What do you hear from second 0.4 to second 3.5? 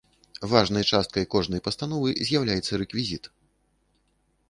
Важнай часткай кожнай пастановы з'яўляецца рэквізіт.